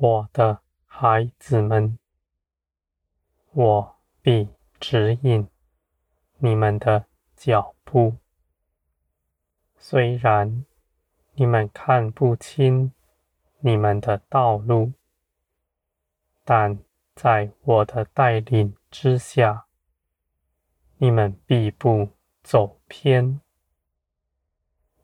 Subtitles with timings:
[0.00, 1.98] 我的孩子们，
[3.50, 4.48] 我必
[4.78, 5.48] 指引
[6.36, 8.14] 你们的脚步。
[9.76, 10.64] 虽然
[11.32, 12.92] 你们看不清
[13.58, 14.92] 你们的道路，
[16.44, 16.78] 但
[17.16, 19.66] 在我的带领之下，
[20.98, 22.10] 你们必不
[22.44, 23.40] 走偏。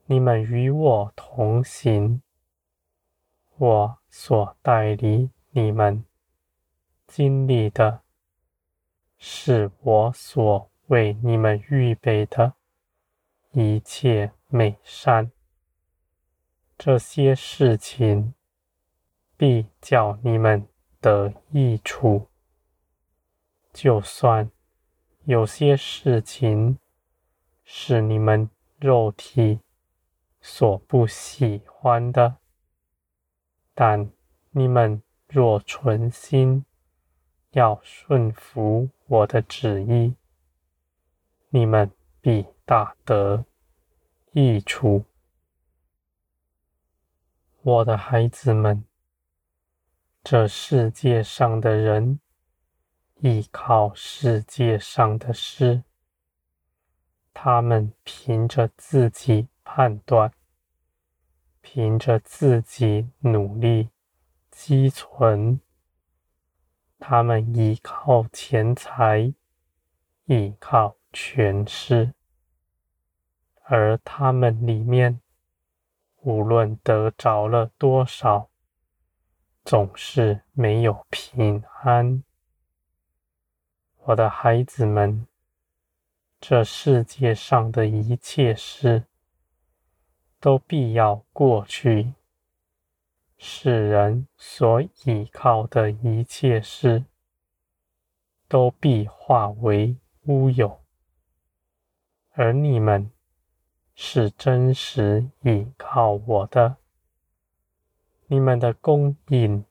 [0.07, 2.23] 你们与我同行，
[3.57, 6.05] 我所带领你们
[7.05, 8.03] 经历的，
[9.19, 12.55] 是我所为你们预备的
[13.51, 15.33] 一切美善。
[16.79, 18.35] 这些事情
[19.37, 20.69] 必叫你们
[21.01, 22.29] 得益处。
[23.73, 24.49] 就算
[25.25, 26.79] 有些事情
[27.65, 29.59] 是你们肉体
[30.41, 32.37] 所不喜欢的，
[33.75, 34.11] 但
[34.51, 36.65] 你们若存心
[37.51, 40.15] 要顺服我的旨意，
[41.49, 43.45] 你们必大得
[44.33, 45.05] 益处。
[47.63, 48.85] 我的孩子们，
[50.23, 52.21] 这世界上的人
[53.17, 55.83] 依靠世界上的事，
[57.33, 60.33] 他们凭着自己判断，
[61.67, 63.89] 凭着自己努力
[64.51, 65.59] 积存，
[66.99, 69.33] 他们依靠钱财，
[70.27, 72.13] 依靠权势，
[73.63, 75.23] 而他们里面
[76.21, 78.51] 无论得着了多少，
[79.65, 82.23] 总是没有平安。
[84.03, 85.27] 我的孩子们，
[86.39, 89.05] 这世界上的一切事，
[90.45, 92.13] 都必要过去，
[93.39, 97.07] 世人所依靠的一切事，
[98.47, 99.97] 都必化为
[100.27, 100.83] 乌有，
[102.33, 103.11] 而你们
[103.95, 106.77] 是真实依靠我的，
[108.27, 109.65] 你们的供应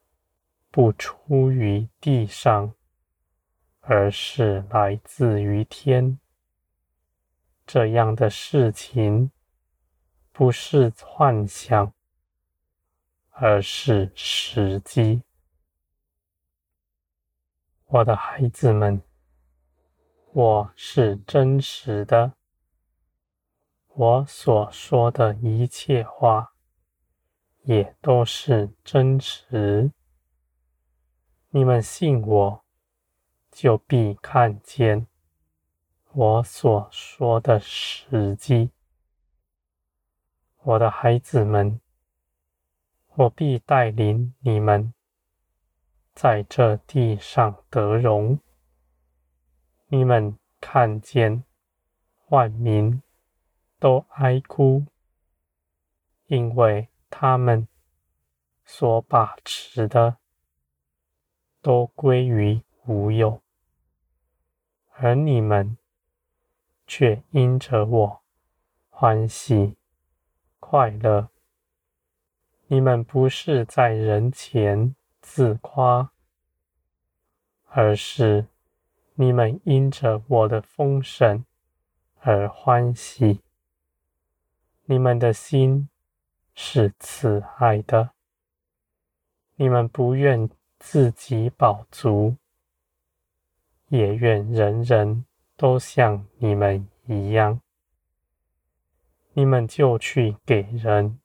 [0.72, 2.74] 不出于地上，
[3.82, 6.18] 而是来自于天。
[7.68, 9.30] 这样的事情。
[10.36, 11.94] 不是幻想，
[13.30, 15.22] 而是实际。
[17.86, 19.04] 我的孩子们，
[20.32, 22.34] 我是真实的，
[23.90, 26.56] 我所说的一切话
[27.62, 29.92] 也都是真实。
[31.52, 32.64] 你们信我，
[33.52, 35.06] 就必看见
[36.12, 38.72] 我所说的实际。
[40.66, 41.82] 我的孩子们，
[43.16, 44.94] 我必带领你们
[46.14, 48.40] 在这地上得荣。
[49.88, 51.44] 你们看见
[52.30, 53.02] 万民
[53.78, 54.86] 都哀哭，
[56.28, 57.68] 因为他们
[58.64, 60.16] 所把持的
[61.62, 63.42] 都归于无有，
[64.94, 65.78] 而你们
[66.88, 68.24] 却因着我
[68.90, 69.76] 欢喜。
[70.74, 71.30] 快乐！
[72.66, 76.12] 你们不是在人前自夸，
[77.66, 78.48] 而是
[79.14, 81.46] 你们因着我的丰盛
[82.22, 83.42] 而欢喜。
[84.86, 85.90] 你们的心
[86.56, 88.10] 是慈爱的，
[89.58, 92.36] 你们不愿自己饱足，
[93.90, 95.24] 也愿人人
[95.56, 97.62] 都像你们一样。
[99.36, 101.20] 你们就去给人，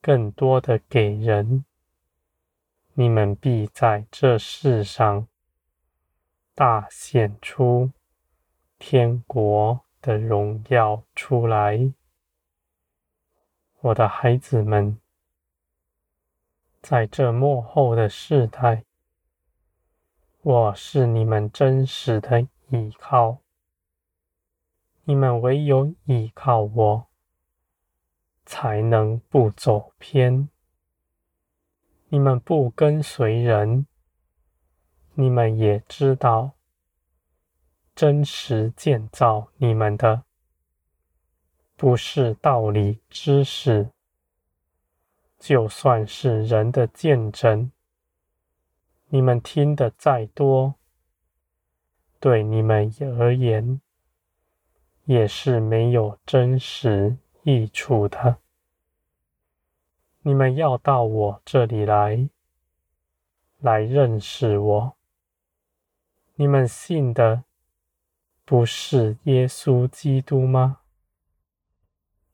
[0.00, 1.64] 更多的给人，
[2.94, 5.26] 你们必在这世上
[6.54, 7.90] 大显出
[8.78, 11.92] 天国的荣耀出来。
[13.80, 14.96] 我的孩子们，
[16.80, 18.84] 在这末后的世代，
[20.42, 23.39] 我是你们真实的依靠。
[25.04, 27.06] 你们唯有依靠我，
[28.44, 30.48] 才能不走偏。
[32.08, 33.86] 你们不跟随人，
[35.14, 36.52] 你们也知道，
[37.94, 40.24] 真实建造你们的，
[41.76, 43.90] 不是道理知识，
[45.38, 47.70] 就算是人的见证，
[49.08, 50.74] 你们听得再多，
[52.18, 53.80] 对你们而言，
[55.10, 58.36] 也是没有真实益处的。
[60.22, 62.28] 你们要到我这里来，
[63.58, 64.92] 来认识我。
[66.36, 67.42] 你们信的
[68.44, 70.78] 不是耶稣基督吗？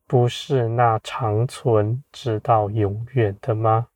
[0.06, 3.88] 不是那长存直到永远的吗？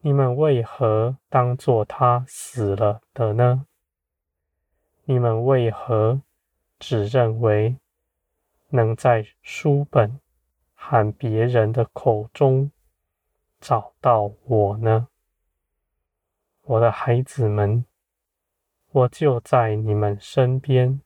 [0.00, 3.66] 你们为何当作他死了的呢？
[5.04, 6.22] 你们为何
[6.78, 7.76] 只认为
[8.68, 10.20] 能在书本
[10.74, 12.70] 和别人的口中
[13.60, 15.08] 找到我呢？
[16.62, 17.84] 我的孩子们，
[18.90, 21.00] 我就在你们身边，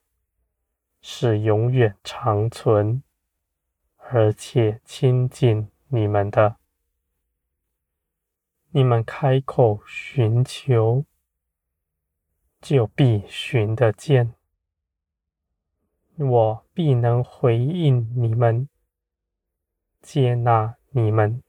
[1.01, 3.03] 是永远长存。
[3.97, 6.57] 而且亲近你们的，
[8.73, 11.07] 你们开口寻求，
[12.61, 14.35] 就必寻得见；
[16.17, 18.69] 我必能回应你们，
[20.01, 21.43] 接纳你们。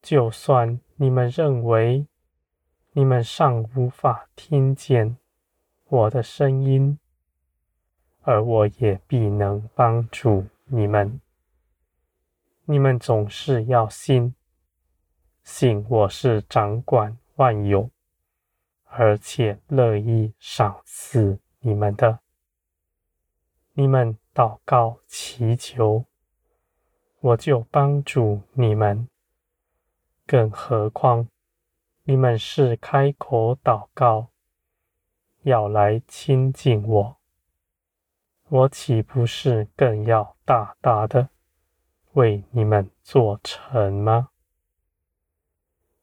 [0.00, 2.06] 就算你们认为
[2.92, 5.18] 你们尚无法听见
[5.88, 6.98] 我的声音，
[8.22, 10.46] 而我也必能帮助。
[10.70, 11.20] 你们，
[12.64, 14.34] 你们总是要信，
[15.42, 17.90] 信我是掌管万有，
[18.84, 22.20] 而且乐意赏赐你们的。
[23.80, 26.04] 你们祷告祈求，
[27.20, 29.08] 我就帮助你们。
[30.26, 31.28] 更何况，
[32.02, 34.30] 你们是开口祷告，
[35.42, 37.16] 要来亲近我。
[38.48, 41.28] 我岂不是更要大大的
[42.14, 44.30] 为你们做成吗？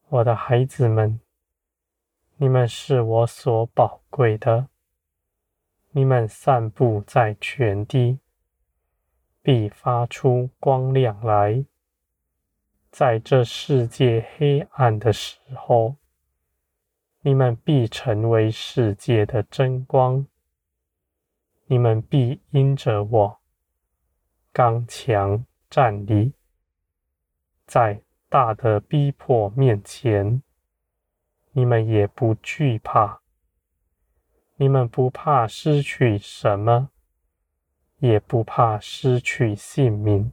[0.07, 1.19] 我的孩子们，
[2.37, 4.69] 你们是我所宝贵的，
[5.97, 8.19] 你们散布在全地，
[9.41, 11.63] 必发出光亮来。
[12.91, 15.95] 在这世界黑暗的时候，
[17.21, 20.27] 你们必成为世界的真光。
[21.67, 23.39] 你们必因着我
[24.51, 26.33] 刚强站立，
[27.65, 30.43] 在大的逼迫面前，
[31.53, 33.21] 你们也不惧怕。
[34.57, 36.89] 你们不怕失去什么，
[37.97, 40.31] 也不怕失去性命，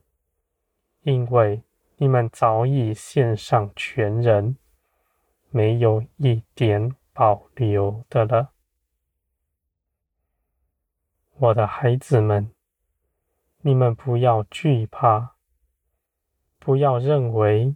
[1.02, 1.64] 因为
[1.96, 4.56] 你们早已献上全人，
[5.50, 8.52] 没有一点保留的了。
[11.38, 12.52] 我的孩子们，
[13.62, 15.34] 你们不要惧怕，
[16.60, 17.75] 不要认为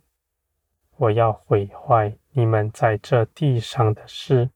[0.96, 4.50] 我要毁坏你们在这地上的事，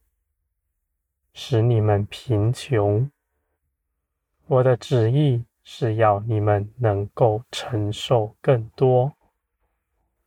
[1.33, 3.11] 使你们贫穷。
[4.47, 9.15] 我的旨意是要你们能够承受更多，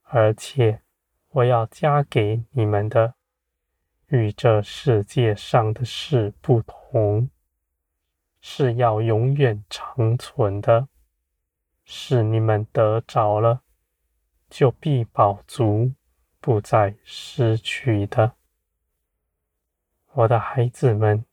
[0.03, 0.81] 而且
[1.29, 3.15] 我要加给你们的，
[4.07, 7.29] 与这世界上的事不同。
[8.45, 10.89] 是要永远长存的，
[11.85, 13.61] 是你们得着了，
[14.49, 15.93] 就必饱足，
[16.41, 18.33] 不再失去的。
[20.15, 21.25] 我的孩子们，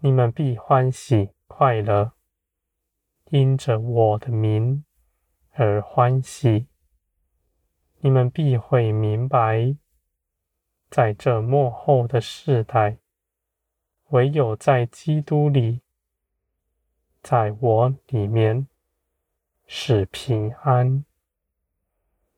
[0.00, 2.12] 你们必欢喜快乐，
[3.30, 4.84] 因着我的名
[5.52, 6.66] 而欢喜。
[8.00, 9.74] 你们必会明白，
[10.90, 12.98] 在这末后的世代，
[14.10, 15.80] 唯有在基督里。
[17.22, 18.68] 在我里面
[19.66, 21.06] 是平安。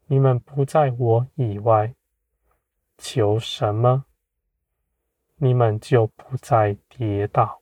[0.06, 1.96] 你们不在我以外
[2.96, 4.04] 求什么，
[5.36, 7.60] 你们就不再跌倒。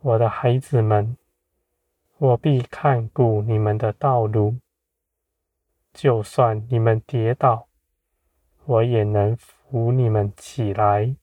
[0.00, 1.16] 我的孩子们，
[2.18, 4.58] 我必看顾你们的道路。
[5.94, 7.68] 就算你们跌倒，
[8.64, 11.16] 我也能扶你们起来。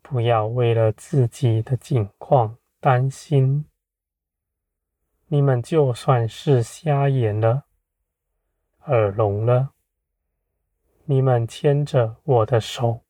[0.00, 3.66] 不要为了自己的境况担心。
[5.26, 7.64] 你们就算是瞎眼了、
[8.86, 9.74] 耳聋了，
[11.10, 13.00] 你们牵着我的手，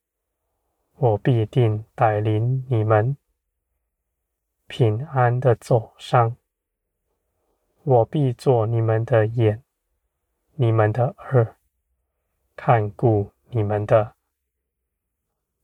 [0.99, 3.17] 我必定带领你们
[4.69, 6.37] 平安的走上。
[7.83, 9.64] 我必做你们的眼、
[10.55, 11.57] 你们的耳，
[12.55, 14.14] 看顾你们的，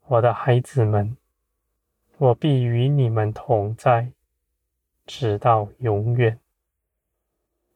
[0.07, 1.17] 我的孩子们。
[2.19, 4.11] 我必与你们同在，
[5.07, 6.41] 直到永远。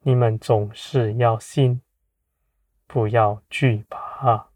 [0.01, 1.81] 你们总是要信，
[2.87, 4.48] 不要惧怕。